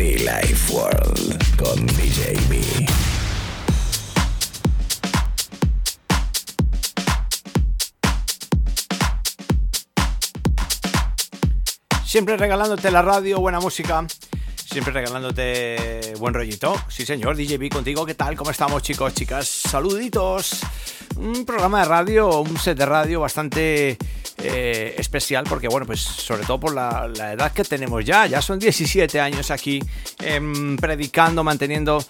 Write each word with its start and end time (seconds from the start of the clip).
Be 0.00 0.16
Life 0.16 0.72
World 0.72 1.56
con 1.58 1.86
DJ 1.88 2.32
B. 2.48 2.58
Siempre 12.02 12.38
regalándote 12.38 12.90
la 12.90 13.02
radio, 13.02 13.40
buena 13.40 13.60
música. 13.60 14.06
Siempre 14.54 14.94
regalándote 14.94 16.14
buen 16.18 16.32
rollito. 16.32 16.74
Sí, 16.88 17.04
señor, 17.04 17.36
DJB 17.36 17.68
contigo. 17.68 18.06
¿Qué 18.06 18.14
tal? 18.14 18.36
¿Cómo 18.36 18.52
estamos, 18.52 18.82
chicos, 18.82 19.12
chicas? 19.12 19.46
Saluditos. 19.46 20.62
Un 21.20 21.44
programa 21.44 21.80
de 21.80 21.84
radio, 21.84 22.40
un 22.40 22.56
set 22.56 22.78
de 22.78 22.86
radio 22.86 23.20
bastante 23.20 23.98
eh, 24.38 24.94
especial 24.96 25.44
porque, 25.46 25.68
bueno, 25.68 25.84
pues 25.84 26.00
sobre 26.00 26.44
todo 26.44 26.58
por 26.58 26.74
la, 26.74 27.10
edad 27.34 27.52
que 27.52 27.62
tenemos 27.62 28.02
ya. 28.06 28.26
Ya 28.26 28.40
son 28.40 28.58
17 28.58 29.20
años 29.20 29.50
aquí 29.50 29.82
eh, 30.20 30.40
predicando, 30.80 31.44
manteniendo 31.44 32.02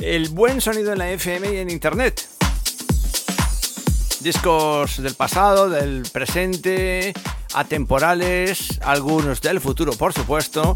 el 0.00 0.30
buen 0.30 0.62
sonido 0.62 0.94
en 0.94 0.98
la 0.98 1.10
FM 1.10 1.52
y 1.52 1.56
en 1.58 1.68
Internet. 1.68 2.26
Discos 4.20 5.02
del 5.02 5.14
pasado, 5.14 5.68
del 5.68 6.08
presente, 6.10 7.12
atemporales, 7.52 8.80
algunos 8.80 9.42
del 9.42 9.60
futuro, 9.60 9.92
por 9.92 10.14
supuesto, 10.14 10.74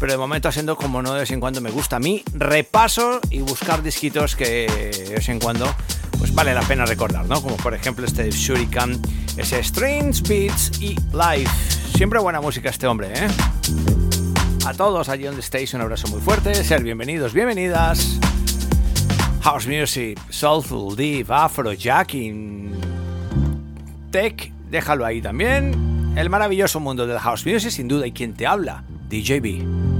pero 0.00 0.12
de 0.12 0.18
momento 0.18 0.48
haciendo 0.48 0.76
como 0.76 1.02
no 1.02 1.12
de 1.12 1.20
vez 1.20 1.30
en 1.30 1.40
cuando 1.40 1.60
me 1.60 1.70
gusta 1.70 1.96
a 1.96 2.00
mí, 2.00 2.24
repaso 2.32 3.20
y 3.28 3.40
buscar 3.40 3.82
disquitos 3.82 4.34
que 4.34 4.66
de 5.06 5.14
vez 5.14 5.28
en 5.28 5.38
cuando 5.38 5.66
pues 6.18 6.34
vale 6.34 6.54
la 6.54 6.62
pena 6.62 6.86
recordar, 6.86 7.26
¿no? 7.26 7.42
Como 7.42 7.56
por 7.58 7.74
ejemplo 7.74 8.06
este 8.06 8.24
de 8.24 8.30
Shuriken, 8.30 9.00
ese 9.36 9.60
Strange 9.60 10.22
Beats 10.26 10.80
y 10.80 10.96
Live. 11.12 11.50
Siempre 11.94 12.18
buena 12.18 12.40
música 12.40 12.70
este 12.70 12.86
hombre, 12.86 13.12
¿eh? 13.14 13.28
A 14.64 14.72
todos 14.72 15.10
allí 15.10 15.24
donde 15.24 15.42
estéis 15.42 15.74
un 15.74 15.82
abrazo 15.82 16.08
muy 16.08 16.20
fuerte, 16.20 16.54
ser 16.64 16.82
bienvenidos, 16.82 17.34
bienvenidas. 17.34 18.18
House 19.42 19.66
Music, 19.66 20.18
Soulful, 20.30 20.96
Deep, 20.96 21.30
Afro, 21.30 21.72
Jacking, 21.74 22.72
Tech, 24.10 24.50
déjalo 24.70 25.04
ahí 25.04 25.20
también. 25.20 26.14
El 26.16 26.30
maravilloso 26.30 26.80
mundo 26.80 27.06
del 27.06 27.18
House 27.18 27.44
Music, 27.46 27.70
sin 27.70 27.86
duda, 27.86 28.06
y 28.06 28.12
quien 28.12 28.34
te 28.34 28.46
habla, 28.46 28.84
DJB. 29.10 29.99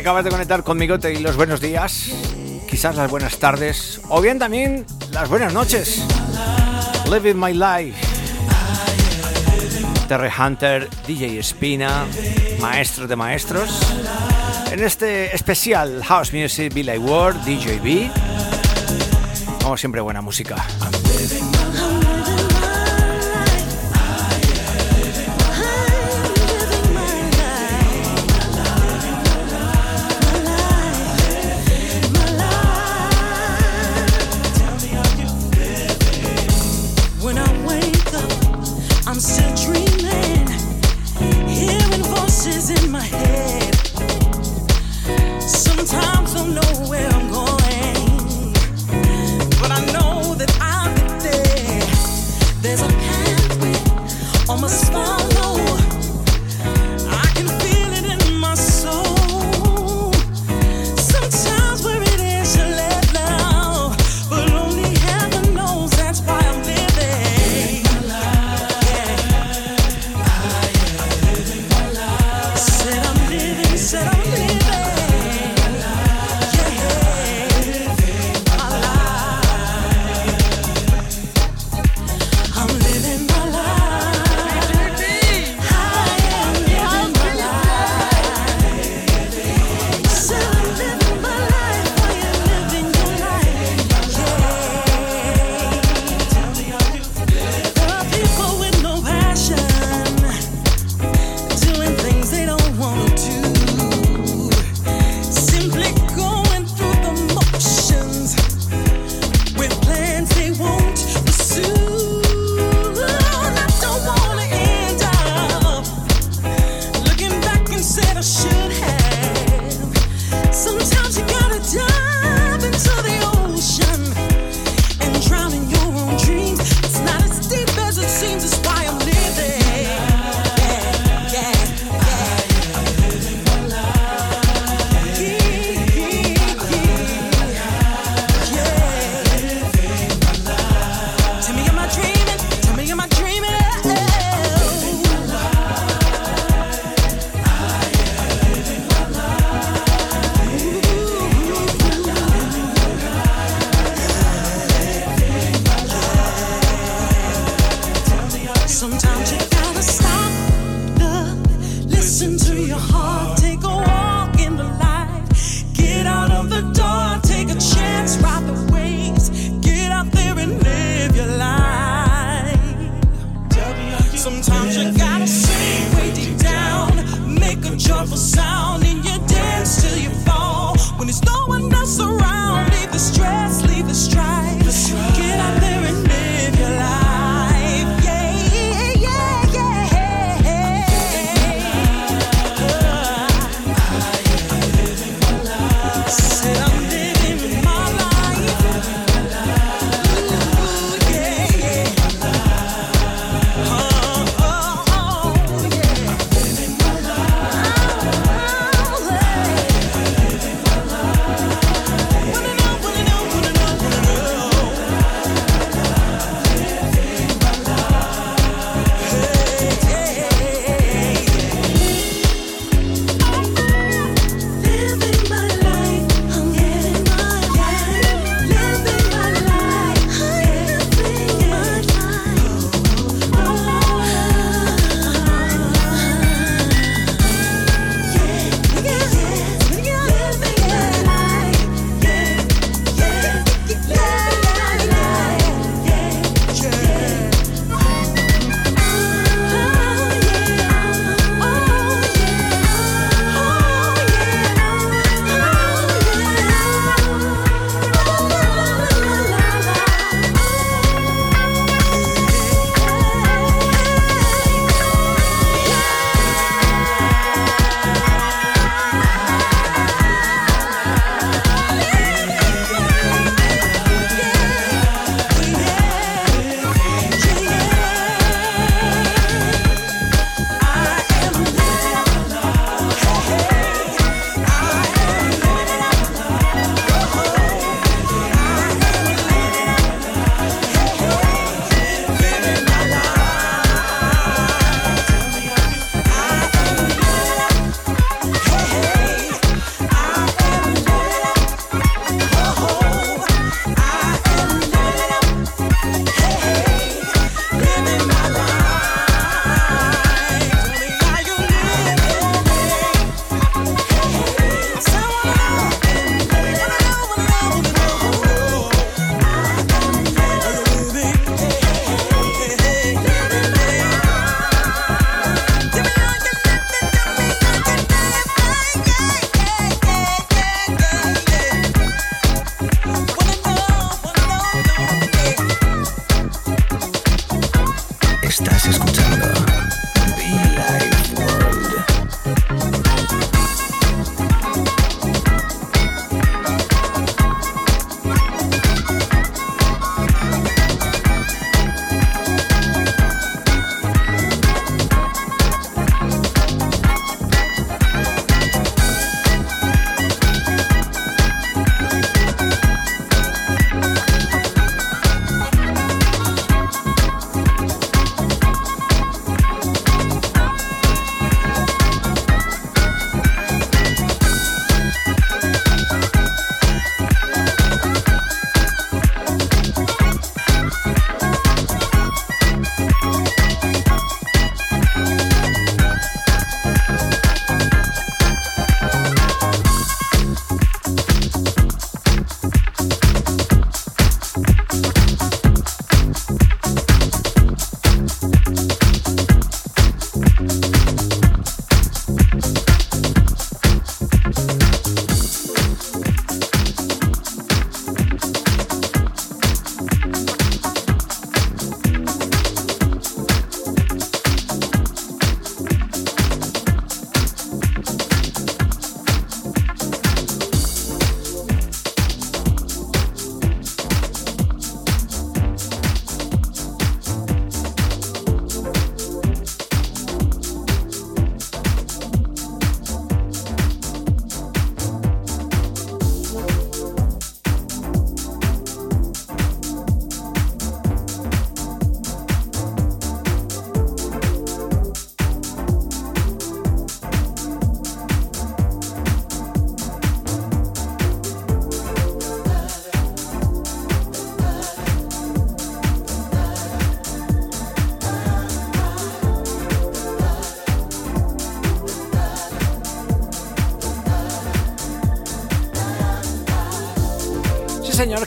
Acabas 0.00 0.24
de 0.24 0.30
conectar 0.30 0.64
conmigo 0.64 0.98
te 0.98 1.12
doy 1.12 1.22
los 1.22 1.36
buenos 1.36 1.60
días, 1.60 2.10
quizás 2.66 2.96
las 2.96 3.10
buenas 3.10 3.38
tardes 3.38 4.00
o 4.08 4.22
bien 4.22 4.38
también 4.38 4.86
las 5.12 5.28
buenas 5.28 5.52
noches. 5.52 6.02
Living 7.10 7.34
My 7.34 7.52
Life. 7.52 7.98
Terry 10.08 10.30
Hunter, 10.38 10.88
DJ 11.06 11.38
Espina, 11.38 12.06
maestro 12.60 13.06
de 13.06 13.14
maestros. 13.14 13.78
En 14.72 14.82
este 14.82 15.34
especial 15.34 16.02
House 16.02 16.32
Music 16.32 16.72
Billy 16.72 16.96
Ward, 16.96 17.36
DJ 17.44 17.80
B. 17.80 18.10
Como 19.62 19.76
siempre, 19.76 20.00
buena 20.00 20.22
música. 20.22 20.56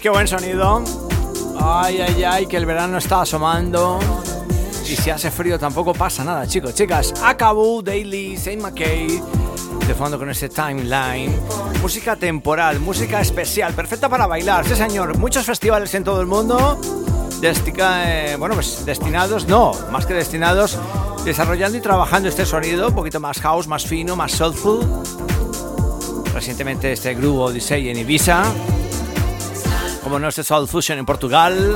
Qué 0.04 0.10
buen 0.10 0.28
sonido. 0.28 0.84
Ay, 1.58 2.02
ay, 2.02 2.24
ay, 2.26 2.46
que 2.46 2.58
el 2.58 2.66
verano 2.66 2.98
está 2.98 3.22
asomando. 3.22 4.00
Y 4.86 4.98
si 4.98 5.10
hace 5.10 5.32
frío 5.32 5.58
tampoco 5.58 5.94
pasa 5.94 6.26
nada, 6.26 6.46
chicos, 6.46 6.76
chicas. 6.76 7.14
Acabó 7.24 7.82
Daily, 7.82 8.36
Saint 8.36 8.62
McKay. 8.62 9.22
De 9.88 9.96
fondo 9.96 10.20
con 10.20 10.30
ese 10.30 10.50
timeline. 10.50 11.34
Música 11.82 12.18
temporal, 12.18 12.82
música 12.82 13.22
especial, 13.22 13.74
perfecta 13.74 14.10
para 14.10 14.28
bailar. 14.28 14.68
Sí, 14.68 14.76
señor. 14.76 15.18
Muchos 15.18 15.46
festivales 15.46 15.94
en 15.96 16.04
todo 16.04 16.20
el 16.20 16.28
mundo. 16.28 16.78
Eh, 17.42 18.36
bueno, 18.38 18.56
pues 18.56 18.86
destinados, 18.86 19.48
no, 19.48 19.72
más 19.90 20.06
que 20.06 20.14
destinados, 20.14 20.78
desarrollando 21.24 21.78
y 21.78 21.82
trabajando 21.82 22.28
este 22.28 22.46
sonido, 22.46 22.90
un 22.90 22.96
poquito 22.96 23.22
más 23.22 23.40
house, 23.40 23.68
más 23.68 23.86
fino, 23.86 24.18
más 24.18 24.34
soulful. 24.34 24.82
Recientemente 26.34 26.92
este 26.92 27.14
grupo 27.14 27.46
Odyssey 27.46 27.88
en 27.90 28.00
Ibiza 28.00 28.44
como 30.14 30.20
no 30.20 30.28
este 30.28 30.44
Soul 30.44 30.68
Fusion 30.68 31.00
en 31.00 31.08
Portugal. 31.08 31.76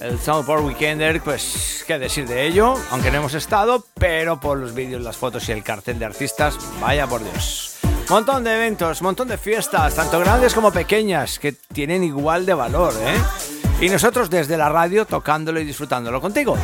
El 0.00 0.20
Soundport 0.20 0.62
Weekender, 0.62 1.20
pues 1.20 1.82
qué 1.84 1.98
decir 1.98 2.28
de 2.28 2.46
ello, 2.46 2.76
aunque 2.92 3.10
no 3.10 3.16
hemos 3.16 3.34
estado, 3.34 3.84
pero 3.94 4.38
por 4.38 4.56
los 4.56 4.72
vídeos, 4.72 5.02
las 5.02 5.16
fotos 5.16 5.48
y 5.48 5.52
el 5.52 5.64
cartel 5.64 5.98
de 5.98 6.04
artistas, 6.04 6.56
vaya 6.80 7.08
por 7.08 7.24
Dios. 7.24 7.78
Montón 8.08 8.44
de 8.44 8.54
eventos, 8.54 9.02
montón 9.02 9.26
de 9.26 9.36
fiestas, 9.36 9.96
tanto 9.96 10.20
grandes 10.20 10.54
como 10.54 10.70
pequeñas, 10.70 11.40
que 11.40 11.50
tienen 11.50 12.04
igual 12.04 12.46
de 12.46 12.54
valor, 12.54 12.94
¿eh? 13.00 13.84
Y 13.84 13.88
nosotros 13.88 14.30
desde 14.30 14.56
la 14.56 14.68
radio 14.68 15.06
tocándolo 15.06 15.58
y 15.58 15.64
disfrutándolo 15.64 16.20
contigo. 16.20 16.56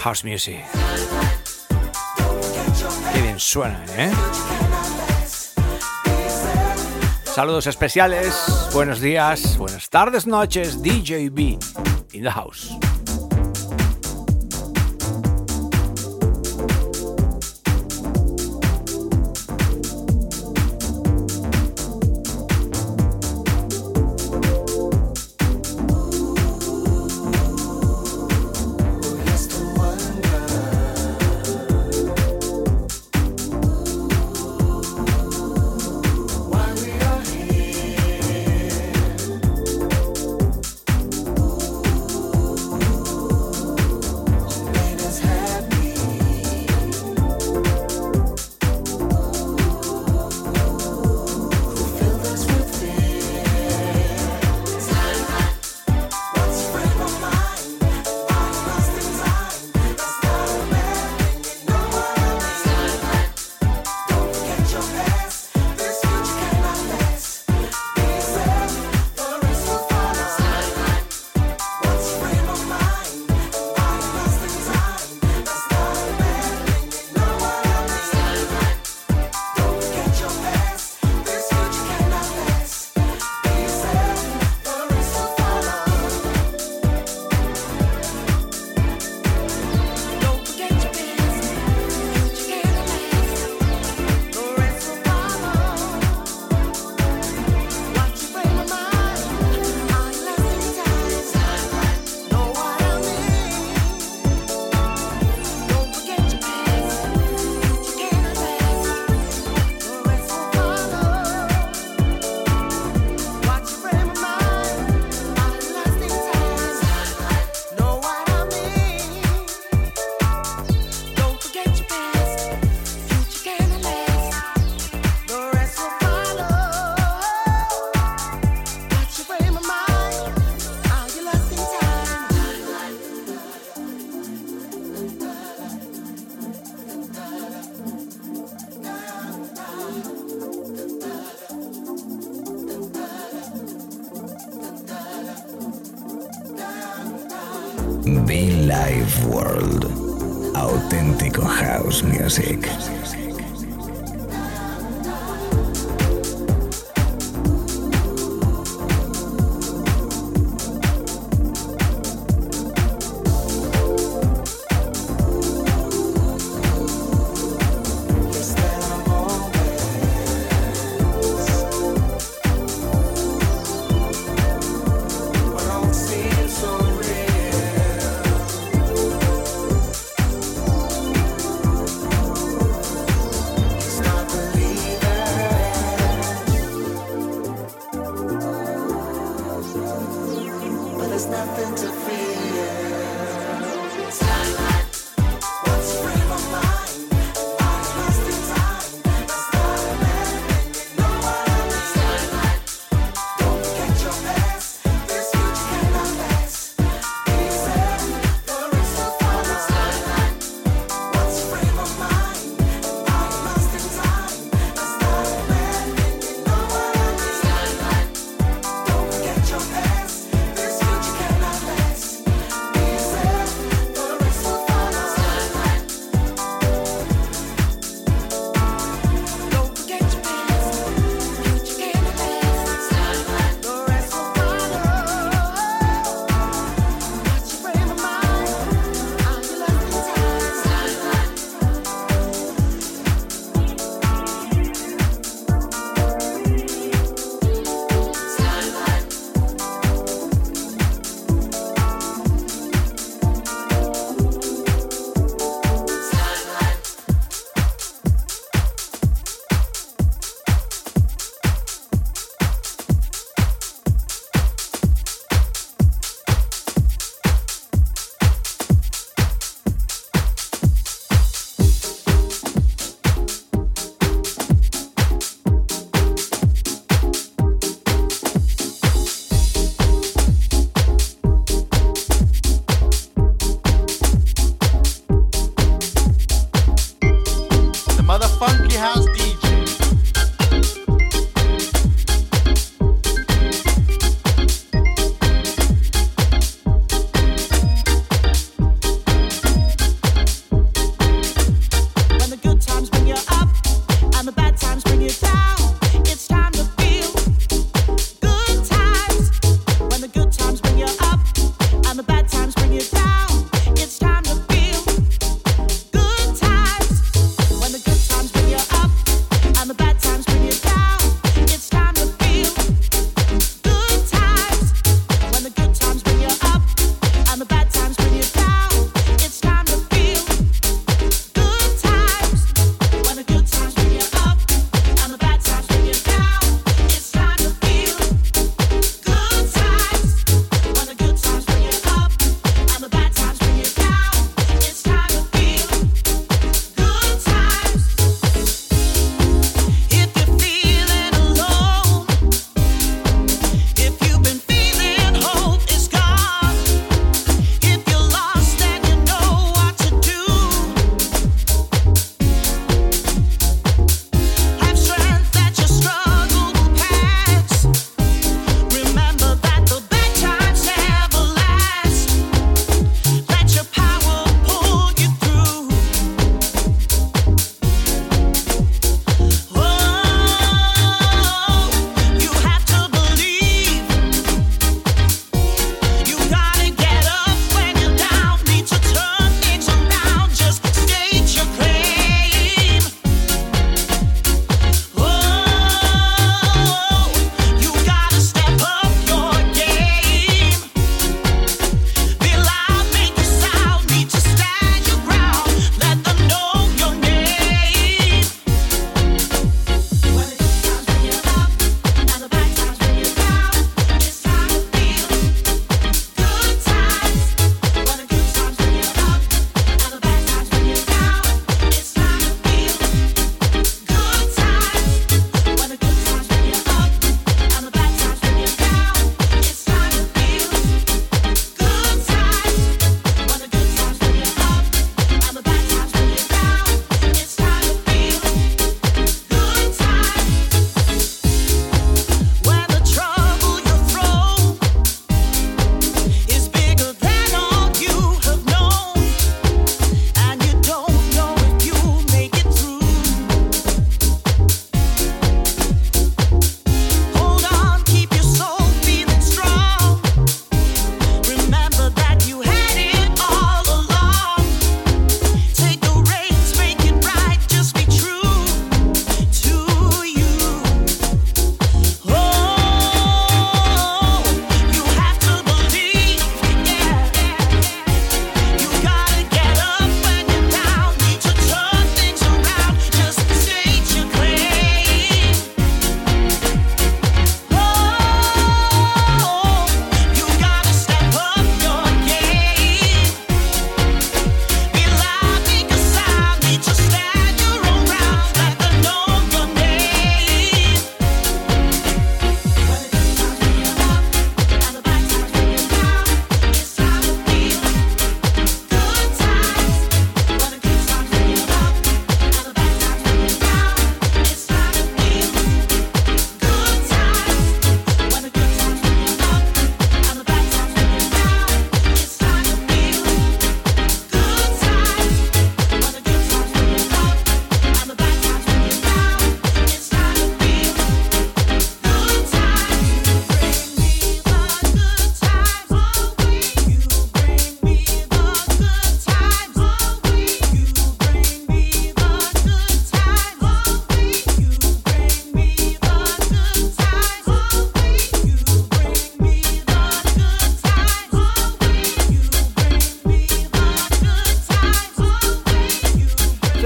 House 0.00 0.24
Music. 0.24 0.64
Qué 3.12 3.20
bien 3.20 3.38
suena, 3.38 3.84
¿eh? 3.94 4.10
Saludos 7.40 7.66
especiales, 7.68 8.34
buenos 8.74 9.00
días, 9.00 9.56
buenas 9.56 9.88
tardes, 9.88 10.26
noches, 10.26 10.82
DJB 10.82 11.58
in 12.12 12.22
the 12.22 12.30
house. 12.30 12.78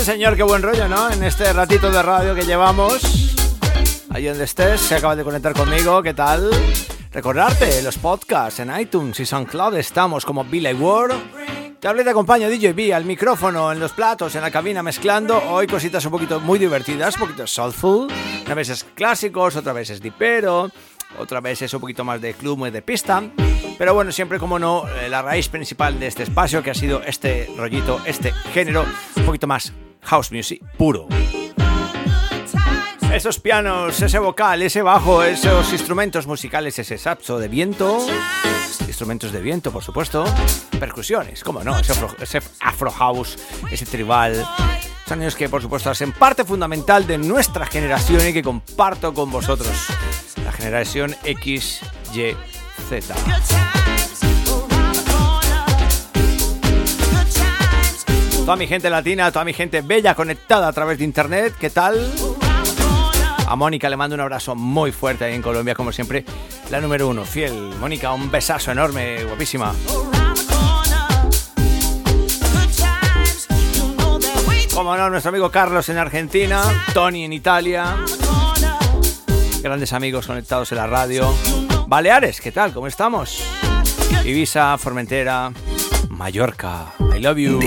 Señor, 0.05 0.37
qué 0.37 0.43
buen 0.43 0.61
rollo, 0.61 0.87
¿no? 0.87 1.11
En 1.11 1.25
este 1.25 1.51
ratito 1.55 1.91
de 1.91 2.03
radio 2.03 2.35
que 2.35 2.43
llevamos. 2.43 3.35
Ahí 4.11 4.27
donde 4.27 4.45
estés, 4.45 4.83
se 4.83 4.97
acaba 4.97 5.17
de 5.17 5.25
conectar 5.25 5.55
conmigo, 5.55 6.03
¿qué 6.03 6.13
tal? 6.13 6.51
Recordarte, 7.11 7.83
los 7.83 7.97
podcasts 7.97 8.61
en 8.61 8.79
iTunes 8.79 9.19
y 9.21 9.25
SoundCloud 9.25 9.77
estamos 9.77 10.27
como 10.27 10.45
Billy 10.45 10.75
Ward. 10.75 11.15
Te 11.81 11.89
hablé, 11.89 12.05
te 12.05 12.11
acompaño 12.11 12.51
DJB 12.51 12.93
al 12.93 13.07
micrófono, 13.07 13.73
en 13.73 13.81
los 13.81 13.93
platos, 13.93 14.35
en 14.35 14.43
la 14.43 14.51
cabina 14.51 14.83
mezclando. 14.83 15.43
Hoy 15.49 15.67
cositas 15.67 16.05
un 16.05 16.11
poquito 16.11 16.39
muy 16.39 16.59
divertidas, 16.59 17.15
un 17.15 17.23
poquito 17.23 17.47
soulful. 17.47 18.09
Una 18.45 18.55
vez 18.55 18.69
es 18.69 18.85
clásicos, 18.85 19.57
otra 19.57 19.73
vez 19.73 19.89
es 19.89 20.03
dipero, 20.03 20.71
otra 21.19 21.41
vez 21.41 21.63
es 21.63 21.73
un 21.73 21.81
poquito 21.81 22.05
más 22.05 22.21
de 22.21 22.35
club, 22.35 22.59
muy 22.59 22.71
de 22.71 22.83
pista. 22.83 23.23
Pero 23.79 23.95
bueno, 23.95 24.13
siempre 24.13 24.39
como 24.39 24.59
no, 24.59 24.85
eh, 24.87 25.09
la 25.09 25.23
raíz 25.23 25.49
principal 25.49 25.99
de 25.99 26.09
este 26.09 26.25
espacio 26.25 26.63
que 26.63 26.71
ha 26.73 26.75
sido 26.75 27.03
este 27.03 27.49
rollito, 27.57 28.03
este 28.05 28.33
género, 28.53 28.85
un 29.17 29.25
poquito 29.25 29.47
más 29.47 29.73
house 30.05 30.31
music 30.31 30.63
puro. 30.77 31.09
Esos 33.13 33.39
pianos, 33.39 34.03
ese 34.03 34.19
vocal, 34.19 34.63
ese 34.63 34.83
bajo, 34.83 35.23
esos 35.23 35.73
instrumentos 35.73 36.27
musicales, 36.27 36.79
ese 36.81 36.99
saxo 36.99 37.39
de 37.39 37.47
viento, 37.47 38.05
instrumentos 38.89 39.31
de 39.31 39.41
viento, 39.41 39.71
por 39.71 39.85
supuesto, 39.85 40.25
percusiones, 40.81 41.45
como 41.45 41.63
no, 41.63 41.79
ese 41.79 42.43
afro, 42.61 42.91
house, 42.91 43.39
ese 43.71 43.87
tribal, 43.87 44.45
sonidos 45.07 45.37
que 45.37 45.49
por 45.49 45.63
supuesto 45.63 45.91
hacen 45.91 46.11
parte 46.11 46.45
fundamental 46.45 47.07
de 47.07 47.19
nuestra 47.19 47.67
generación 47.67 48.27
y 48.27 48.33
que 48.33 48.43
comparto 48.43 49.15
con 49.15 49.31
vosotros, 49.31 49.87
la 50.45 50.51
generación 50.51 51.15
X, 51.23 51.83
Y, 52.13 52.35
Z. 52.89 53.15
Toda 58.45 58.57
mi 58.57 58.67
gente 58.67 58.91
latina, 58.91 59.33
toda 59.33 59.43
mi 59.47 59.55
gente 59.55 59.81
bella 59.81 60.15
conectada 60.15 60.69
a 60.69 60.73
través 60.75 60.99
de 60.99 61.05
internet, 61.05 61.55
¿qué 61.59 61.71
tal? 61.71 62.13
A 63.47 63.57
Mónica 63.57 63.89
le 63.89 63.97
mando 63.97 64.15
un 64.15 64.21
abrazo 64.21 64.55
muy 64.55 64.93
fuerte 64.93 65.25
ahí 65.25 65.35
en 65.35 65.41
Colombia, 65.41 65.75
como 65.75 65.93
siempre, 65.93 66.27
la 66.71 66.79
número 66.79 67.09
uno, 67.09 67.25
fiel. 67.25 67.73
Mónica, 67.81 68.13
un 68.13 68.31
besazo 68.31 68.71
enorme, 68.71 69.25
guapísima. 69.25 69.73
Como 74.75 74.95
no, 74.95 75.09
nuestro 75.09 75.31
amigo 75.31 75.51
Carlos 75.51 75.89
en 75.89 75.97
Argentina, 75.97 76.63
Tony 76.93 77.25
en 77.25 77.33
Italia. 77.33 77.97
Grandes 79.63 79.95
amigos 79.95 80.27
conectados 80.27 80.71
en 80.71 80.77
la 80.77 80.87
radio. 80.87 81.35
Baleares, 81.87 82.43
¿qué 82.43 82.53
tal? 82.53 82.75
¿Cómo 82.75 82.89
estamos? 82.89 83.43
Ibiza, 84.23 84.77
Formentera, 84.77 85.51
Mallorca. 86.15 86.93
I 87.01 87.19
love 87.19 87.39
you. 87.39 87.61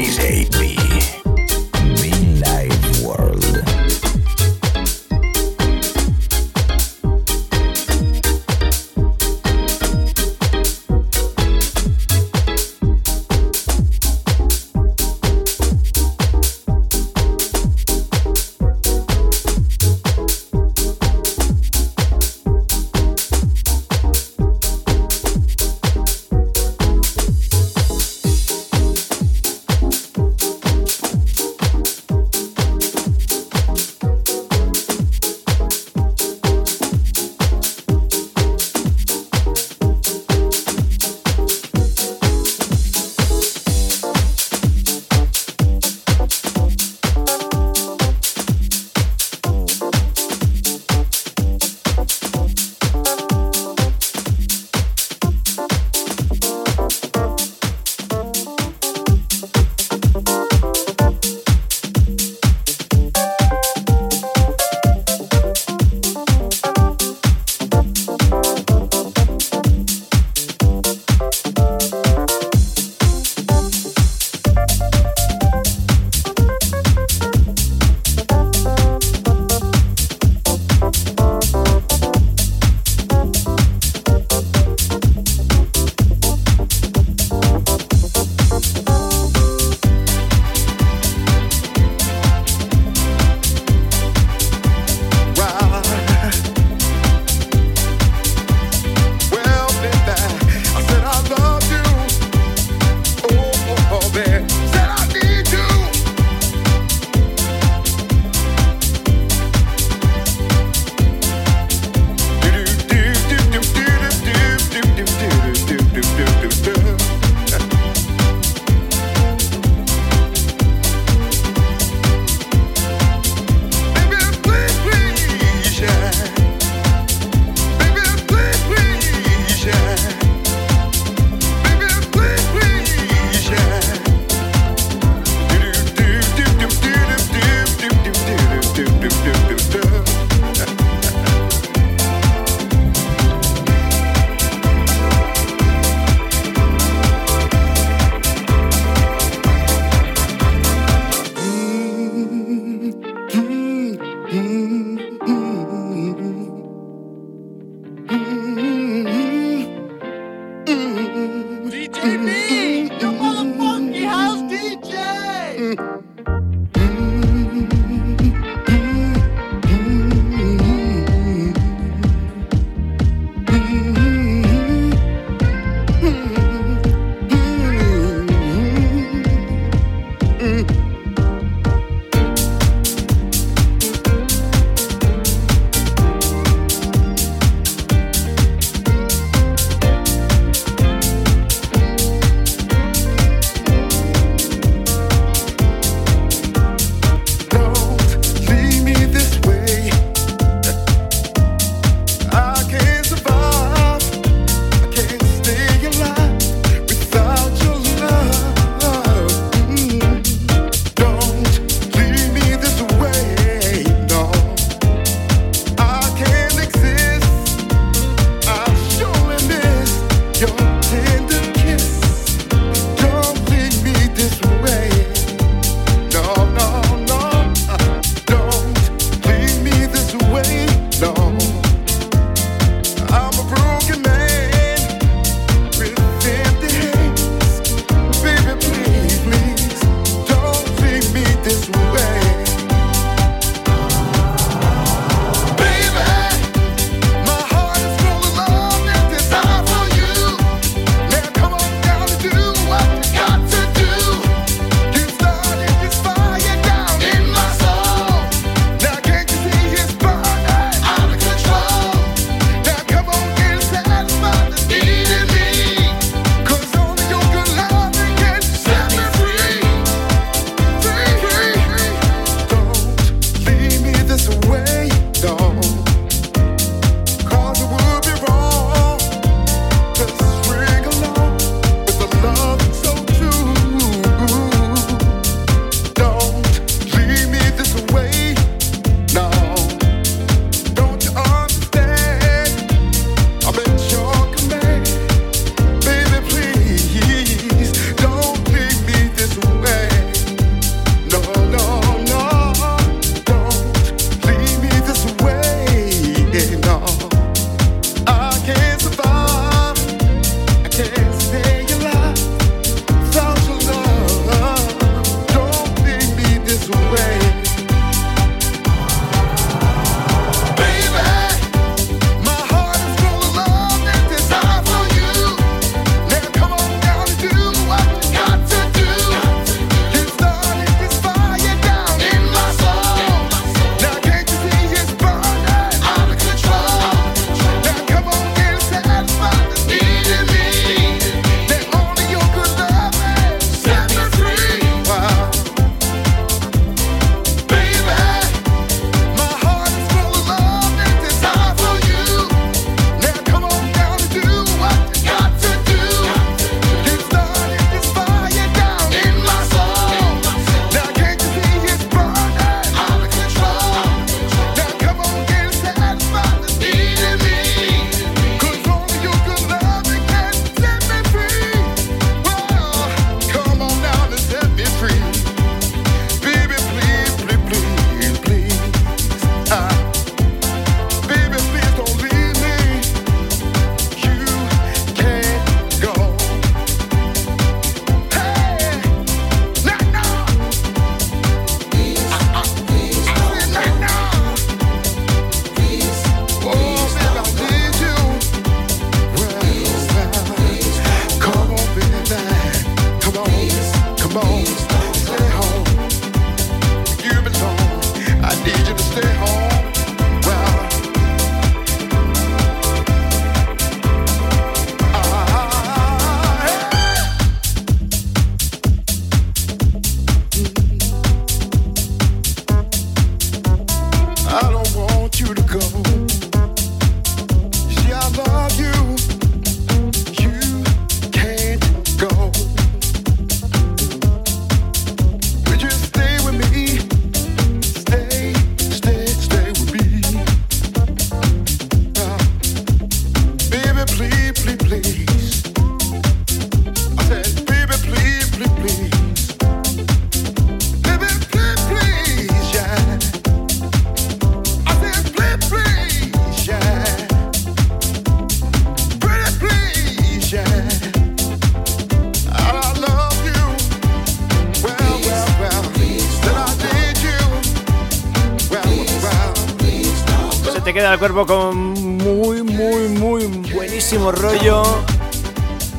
Cuerpo 470.97 471.25
con 471.25 471.57
muy, 471.57 472.41
muy, 472.41 472.87
muy 472.89 473.25
buenísimo 473.53 474.11
rollo. 474.11 474.63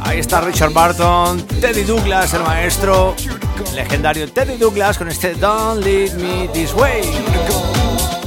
Ahí 0.01 0.21
está 0.21 0.41
Richard 0.41 0.73
Barton, 0.73 1.43
Teddy 1.61 1.83
Douglas, 1.83 2.35
el 2.35 2.43
maestro, 2.43 3.17
legendario 3.75 4.31
Teddy 4.31 4.57
Douglas 4.57 4.97
con 4.97 5.09
este 5.09 5.35
Don't 5.35 5.83
Leave 5.85 6.15
Me 6.15 6.49
This 6.49 6.73
Way. 6.75 7.03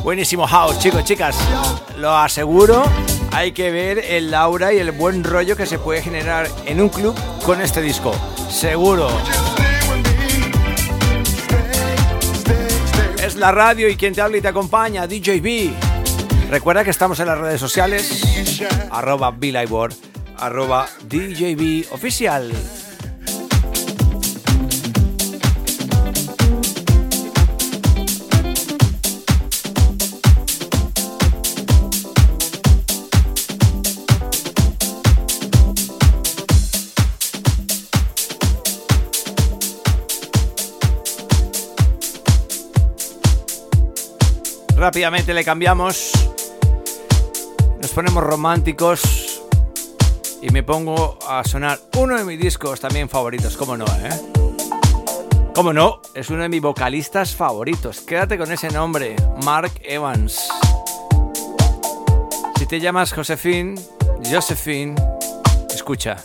Buenísimo 0.04 0.46
house, 0.46 0.80
chicos, 0.80 1.06
chicas. 1.06 1.38
Lo 1.98 2.16
aseguro, 2.16 2.84
hay 3.32 3.54
que 3.54 3.72
ver 3.72 4.00
el 4.00 4.34
aura 4.34 4.74
y 4.74 4.80
el 4.80 4.92
buen 4.92 5.24
rollo 5.24 5.56
que 5.56 5.66
se 5.66 5.80
puede 5.80 6.02
generar 6.02 6.48
en 6.66 6.82
un 6.82 6.90
club 6.90 7.16
con 7.46 7.62
este 7.62 7.82
disco. 7.82 8.14
Seguro. 8.50 9.10
Es 13.24 13.36
la 13.36 13.52
radio 13.52 13.88
y 13.88 13.96
quien 13.96 14.14
te 14.14 14.22
habla 14.22 14.38
y 14.38 14.42
te 14.42 14.50
acompaña, 14.50 15.08
DJB. 15.08 15.91
Recuerda 16.52 16.84
que 16.84 16.90
estamos 16.90 17.18
en 17.22 17.28
las 17.28 17.38
redes 17.38 17.62
sociales, 17.62 18.22
arroba 18.92 19.32
Billboard, 19.32 19.94
arroba 20.38 20.86
DJB 21.08 21.94
oficial. 21.94 22.52
Rápidamente 44.76 45.34
le 45.34 45.46
cambiamos 45.46 46.12
ponemos 47.90 48.24
románticos 48.24 49.42
y 50.42 50.50
me 50.52 50.62
pongo 50.62 51.18
a 51.28 51.44
sonar 51.44 51.80
uno 51.98 52.16
de 52.18 52.24
mis 52.24 52.40
discos 52.40 52.80
también 52.80 53.10
favoritos, 53.10 53.58
como 53.58 53.76
no, 53.76 53.86
¿eh? 53.86 54.10
Como 55.56 55.74
no, 55.74 56.00
es 56.14 56.30
uno 56.30 56.44
de 56.44 56.50
mis 56.50 56.62
vocalistas 56.62 57.36
favoritos. 57.36 58.02
Quédate 58.02 58.38
con 58.38 58.52
ese 58.52 58.70
nombre, 58.70 59.16
Mark 59.44 59.72
Evans. 59.84 60.48
Si 62.58 62.66
te 62.66 62.80
llamas 62.80 63.12
Josephine, 63.12 63.80
Josephine, 64.32 64.96
escucha. 65.74 66.18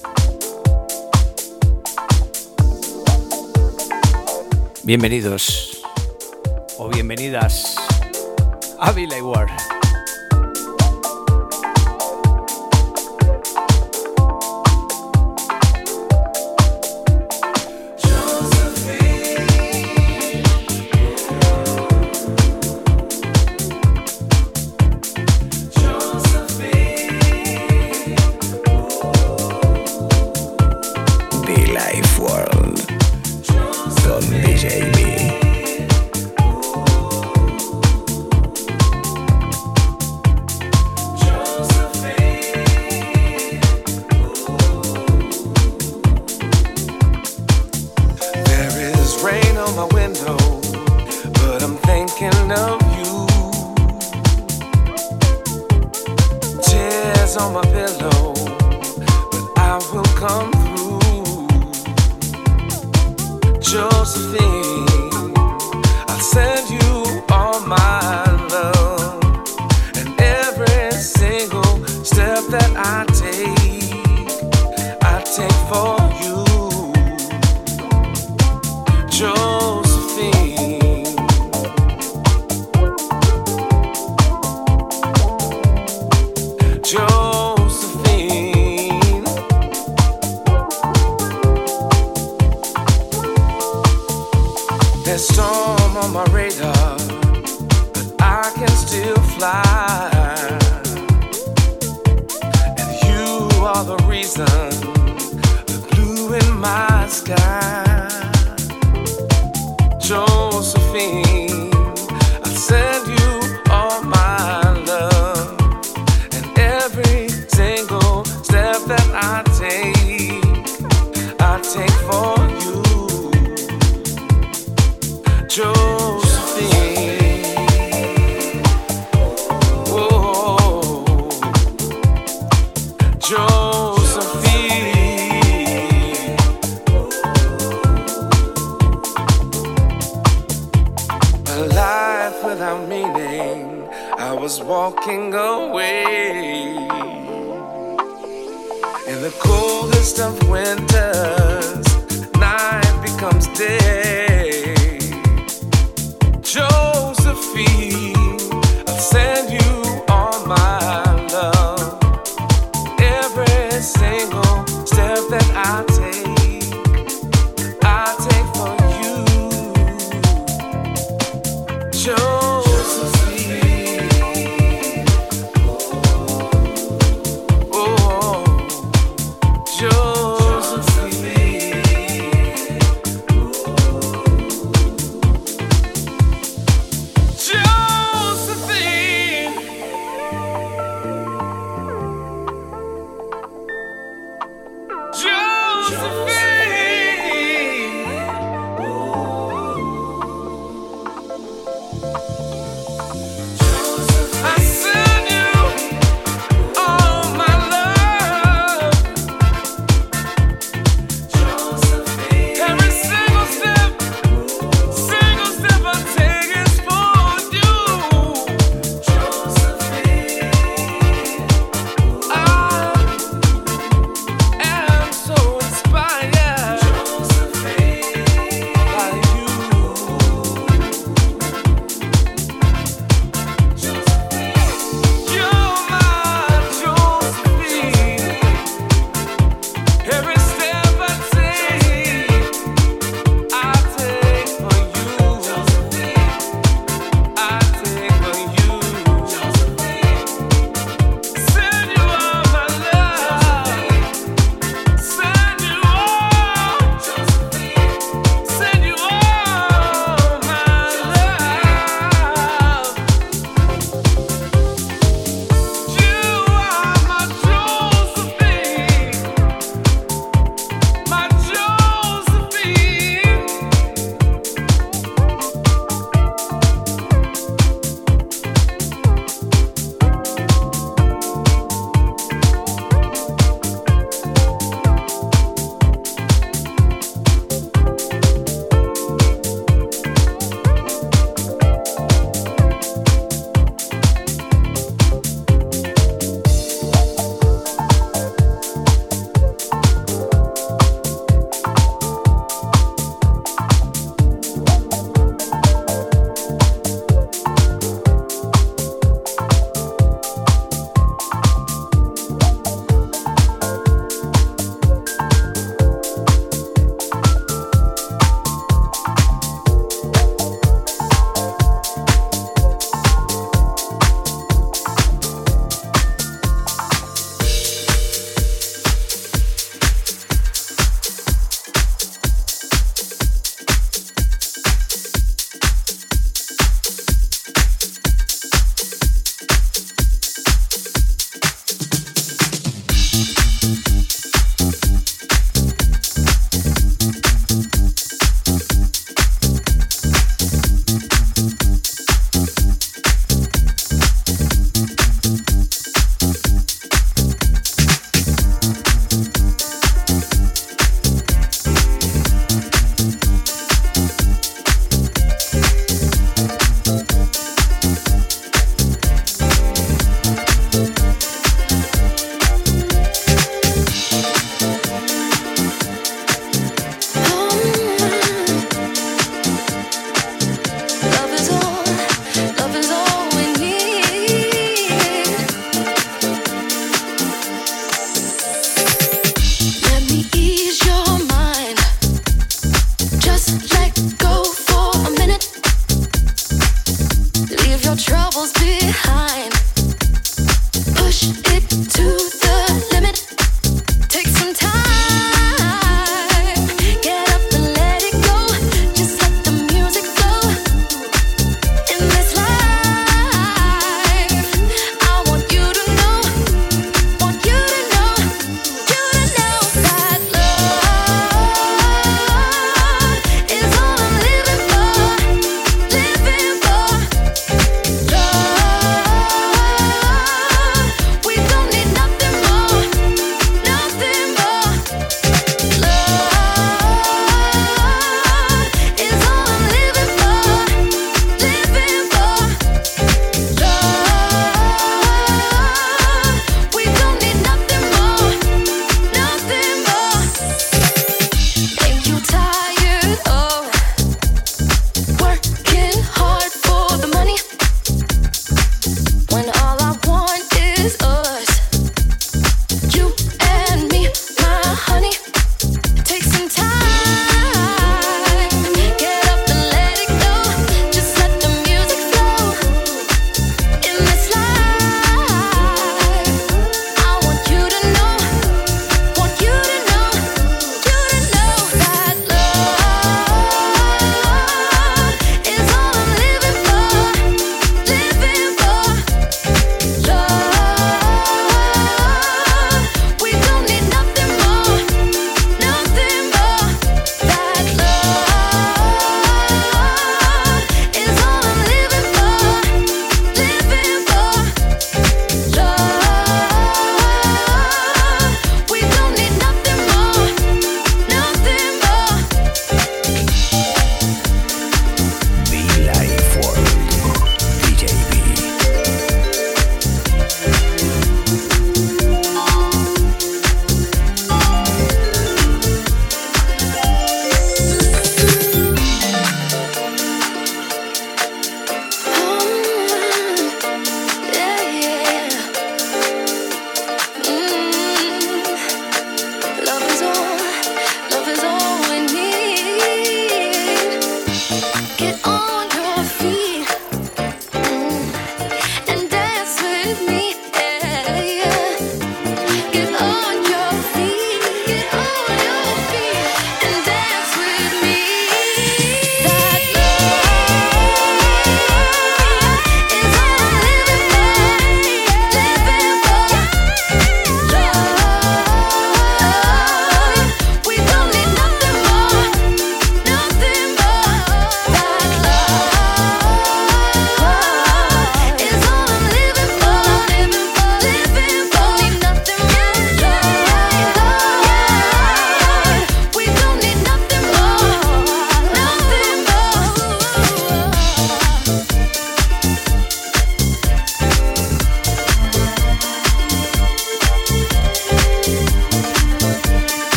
Bienvenidos 4.85 5.83
o 6.79 6.89
bienvenidas 6.89 7.77
a 8.79 8.93
Billy 8.93 9.21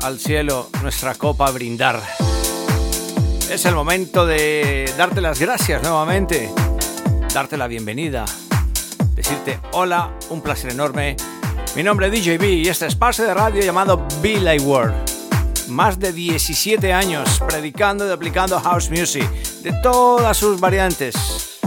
al 0.00 0.18
cielo 0.18 0.68
nuestra 0.82 1.14
copa 1.14 1.48
brindar. 1.52 2.02
Es 3.48 3.64
el 3.64 3.76
momento 3.76 4.26
de 4.26 4.92
darte 4.98 5.20
las 5.20 5.38
gracias 5.38 5.84
nuevamente, 5.84 6.50
darte 7.32 7.56
la 7.56 7.68
bienvenida, 7.68 8.24
decirte 9.14 9.60
hola, 9.72 10.10
un 10.30 10.40
placer 10.40 10.72
enorme. 10.72 11.16
Mi 11.76 11.84
nombre 11.84 12.08
es 12.08 12.12
DJB 12.12 12.42
y 12.42 12.68
este 12.68 12.86
espacio 12.86 13.24
de 13.24 13.34
radio 13.34 13.62
llamado 13.62 14.04
Be 14.20 14.40
Like 14.40 14.64
World. 14.64 14.94
Más 15.68 16.00
de 16.00 16.12
17 16.12 16.92
años 16.92 17.40
predicando 17.46 18.08
y 18.08 18.10
aplicando 18.10 18.58
house 18.58 18.90
music 18.90 19.30
de 19.62 19.72
todas 19.80 20.36
sus 20.36 20.58
variantes. 20.58 21.60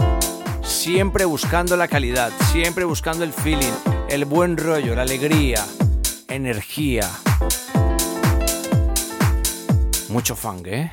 Siempre 0.62 1.24
buscando 1.24 1.78
la 1.78 1.88
calidad, 1.88 2.30
siempre 2.52 2.84
buscando 2.84 3.24
el 3.24 3.32
feeling, 3.32 3.72
el 4.10 4.26
buen 4.26 4.58
rollo, 4.58 4.94
la 4.94 5.02
alegría, 5.02 5.64
energía. 6.28 7.10
Mucho 10.08 10.36
funk, 10.36 10.66
¿eh? 10.68 10.92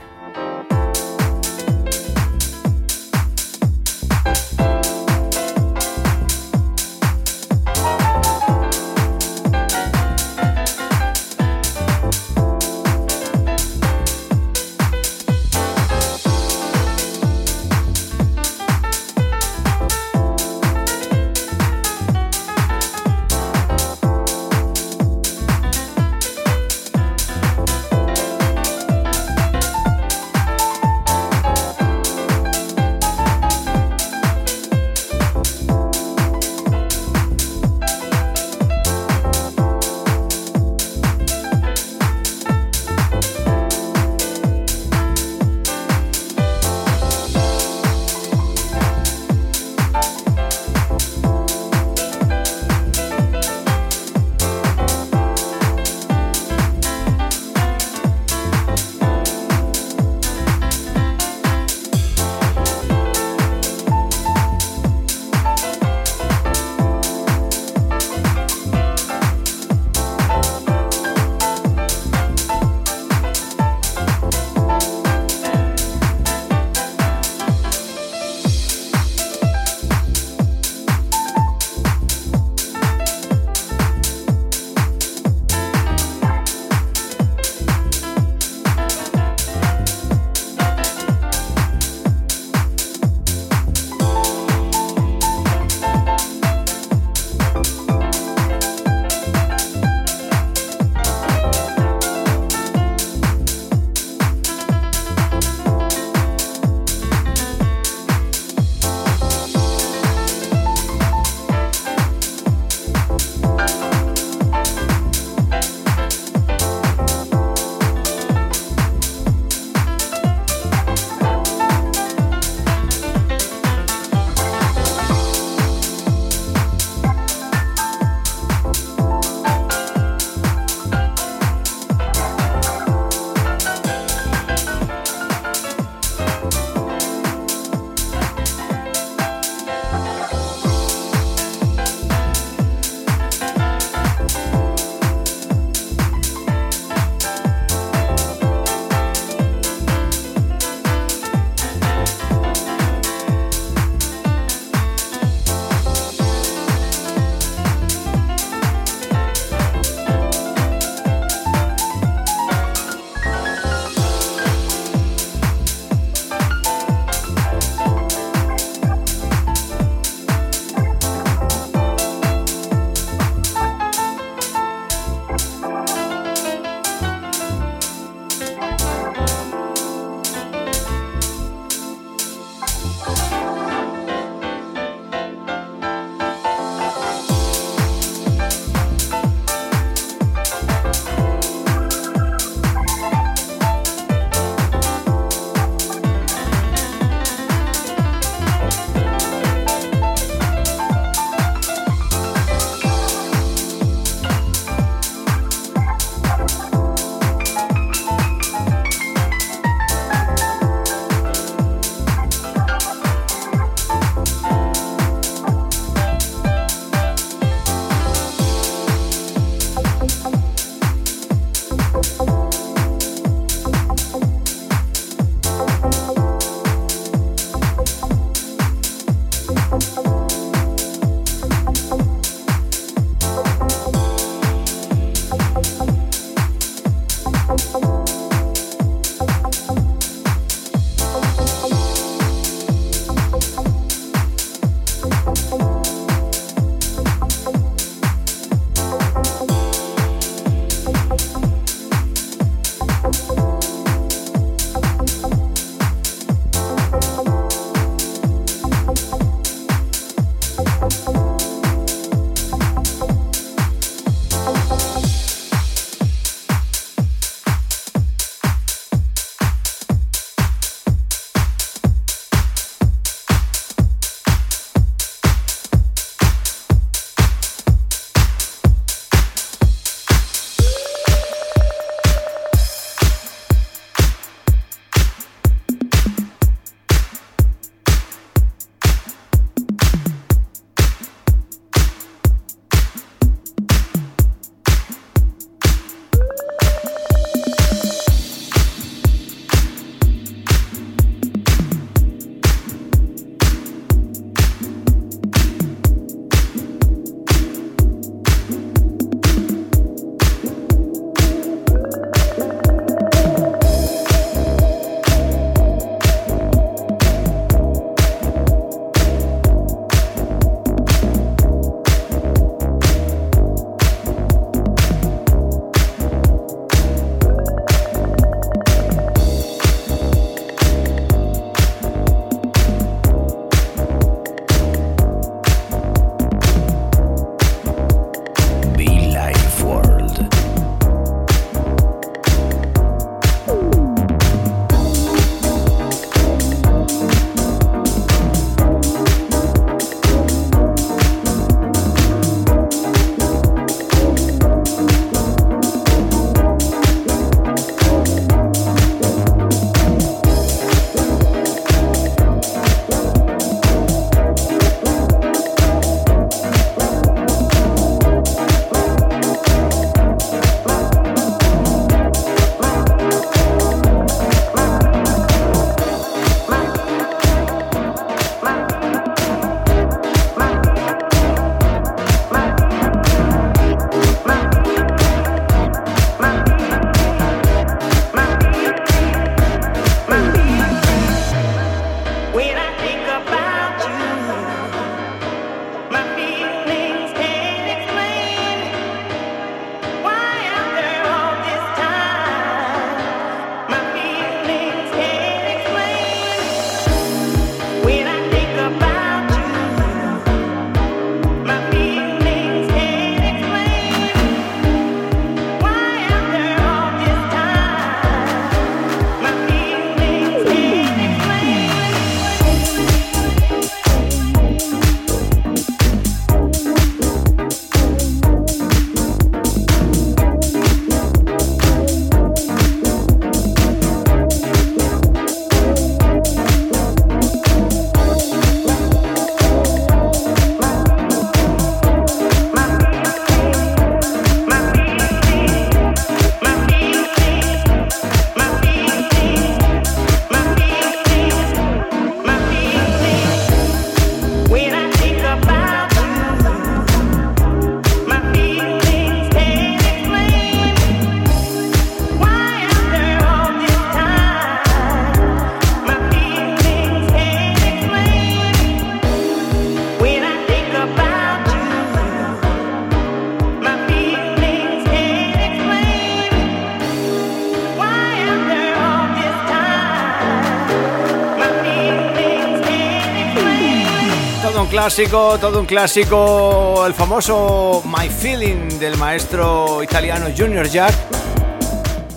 Clásico, 484.83 485.37
todo 485.39 485.61
un 485.61 485.65
clásico, 485.65 486.85
el 486.85 486.93
famoso 486.93 487.81
My 487.85 488.09
Feeling 488.09 488.67
del 488.79 488.97
maestro 488.97 489.81
italiano 489.81 490.25
Junior 490.37 490.67
Jack. 490.67 490.93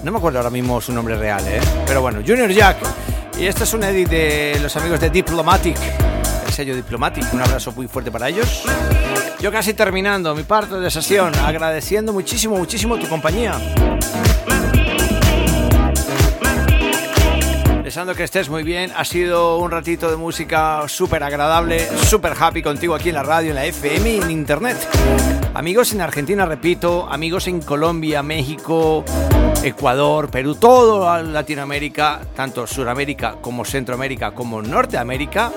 No 0.02 0.10
me 0.10 0.18
acuerdo 0.18 0.40
ahora 0.40 0.50
mismo 0.50 0.80
su 0.80 0.92
nombre 0.92 1.16
real, 1.16 1.46
¿eh? 1.46 1.60
Pero 1.86 2.02
bueno, 2.02 2.22
Junior 2.26 2.50
Jack. 2.50 2.78
Y 3.38 3.46
este 3.46 3.62
es 3.62 3.72
un 3.72 3.84
edit 3.84 4.08
de 4.08 4.58
los 4.60 4.74
amigos 4.74 4.98
de 4.98 5.10
Diplomatic, 5.10 5.78
el 6.44 6.52
sello 6.52 6.74
Diplomatic. 6.74 7.32
Un 7.32 7.42
abrazo 7.42 7.70
muy 7.70 7.86
fuerte 7.86 8.10
para 8.10 8.30
ellos. 8.30 8.64
Yo 9.38 9.52
casi 9.52 9.72
terminando 9.72 10.34
mi 10.34 10.42
parte 10.42 10.74
de 10.74 10.90
sesión, 10.90 11.36
agradeciendo 11.36 12.12
muchísimo, 12.12 12.56
muchísimo 12.56 12.98
tu 12.98 13.08
compañía. 13.08 13.60
Deseando 17.96 18.14
que 18.14 18.24
estés 18.24 18.50
muy 18.50 18.62
bien. 18.62 18.92
Ha 18.94 19.06
sido 19.06 19.56
un 19.56 19.70
ratito 19.70 20.10
de 20.10 20.18
música 20.18 20.86
súper 20.86 21.22
agradable, 21.22 21.88
súper 22.04 22.34
happy 22.38 22.60
contigo 22.60 22.94
aquí 22.94 23.08
en 23.08 23.14
la 23.14 23.22
radio, 23.22 23.48
en 23.48 23.54
la 23.54 23.64
FM 23.64 24.10
y 24.10 24.16
en 24.18 24.30
internet. 24.30 24.76
Amigos 25.54 25.94
en 25.94 26.02
Argentina, 26.02 26.44
repito, 26.44 27.08
amigos 27.10 27.48
en 27.48 27.62
Colombia, 27.62 28.22
México, 28.22 29.02
Ecuador, 29.62 30.30
Perú, 30.30 30.56
todo 30.56 31.22
Latinoamérica, 31.22 32.20
tanto 32.34 32.66
Sudamérica 32.66 33.36
como 33.40 33.64
Centroamérica 33.64 34.32
como 34.32 34.60
Norteamérica 34.60 35.52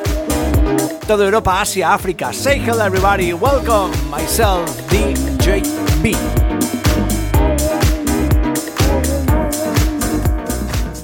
toda 1.06 1.26
Europa, 1.26 1.60
Asia, 1.60 1.94
África. 1.94 2.32
Say 2.32 2.62
hello 2.62 2.86
everybody, 2.86 3.34
welcome 3.34 3.92
myself, 4.10 4.70
DJ 4.90 5.62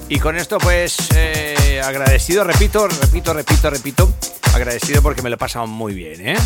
Y 0.08 0.20
con 0.20 0.38
esto 0.38 0.60
pues 0.60 1.10
eh, 1.16 1.82
agradecido, 1.84 2.44
repito, 2.44 2.88
repito, 2.88 3.34
repito, 3.34 3.70
repito, 3.70 4.14
agradecido 4.54 5.02
porque 5.02 5.24
me 5.24 5.30
lo 5.30 5.36
he 5.36 5.40
pasado 5.40 5.66
muy 5.66 5.96
bien, 5.96 6.28
¿eh? 6.28 6.38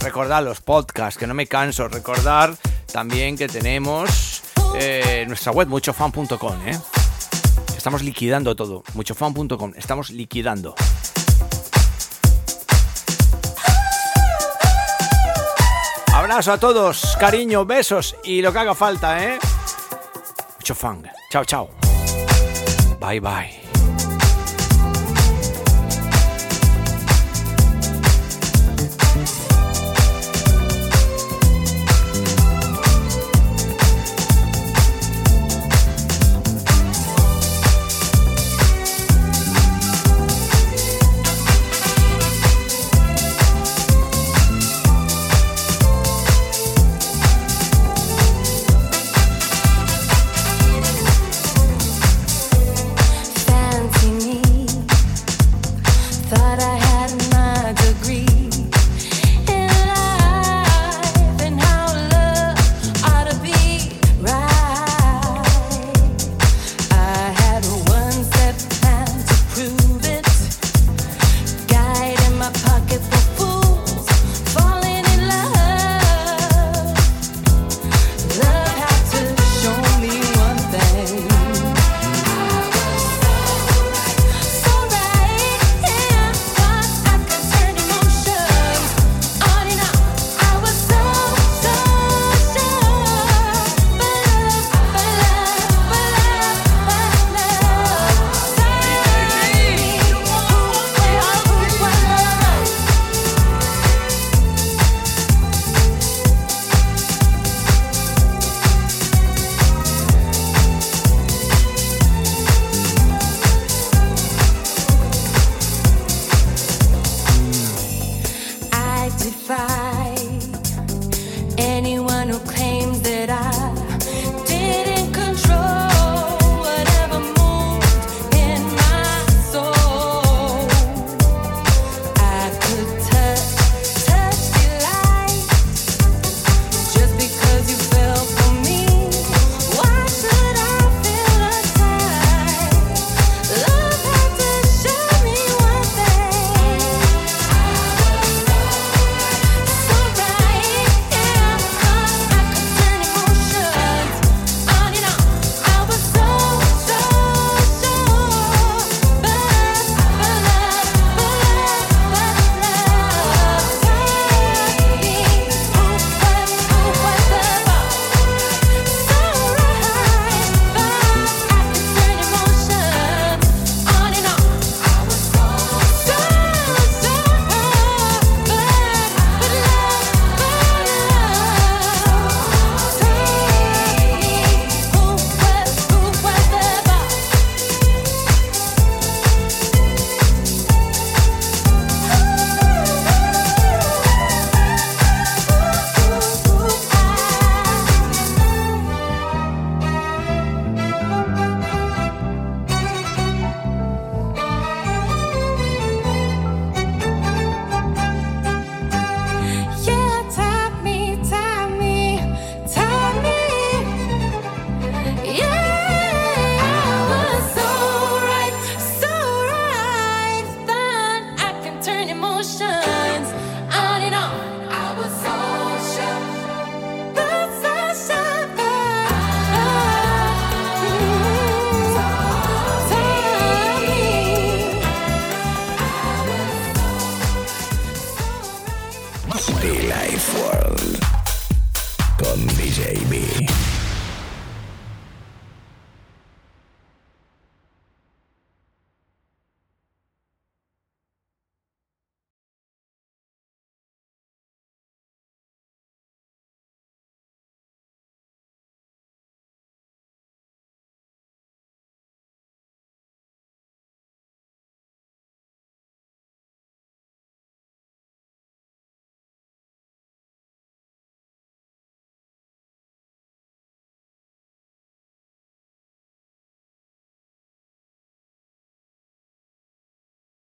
Recordar 0.00 0.42
los 0.42 0.60
podcasts, 0.62 1.18
que 1.18 1.26
no 1.26 1.34
me 1.34 1.46
canso, 1.46 1.88
recordar 1.88 2.54
también 2.90 3.36
que 3.36 3.48
tenemos 3.48 4.42
eh, 4.76 5.24
nuestra 5.28 5.52
web 5.52 5.68
muchofan.com, 5.68 6.66
¿eh? 6.66 6.78
Estamos 7.76 8.02
liquidando 8.02 8.56
todo, 8.56 8.82
muchofan.com, 8.94 9.72
estamos 9.76 10.10
liquidando. 10.10 10.74
Abrazo 16.14 16.52
a 16.52 16.58
todos, 16.58 17.14
cariño, 17.20 17.66
besos 17.66 18.16
y 18.24 18.40
lo 18.40 18.52
que 18.54 18.58
haga 18.58 18.74
falta, 18.74 19.22
¿eh? 19.22 19.38
Mucho 20.58 20.74
fan. 20.74 21.08
Chao, 21.30 21.44
chao. 21.44 21.85
Bye, 23.06 23.20
bye. 23.20 23.65